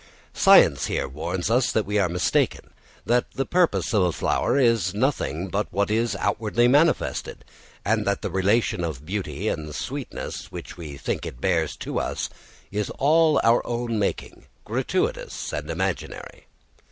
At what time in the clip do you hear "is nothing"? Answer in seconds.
4.57-5.47